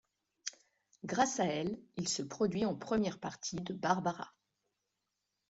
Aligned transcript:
Grâce 1.03 1.39
à 1.39 1.45
elle, 1.45 1.77
il 1.95 2.09
se 2.09 2.23
produit 2.23 2.65
en 2.65 2.73
première 2.75 3.19
partie 3.19 3.57
de 3.57 3.75
Barbara. 3.75 4.33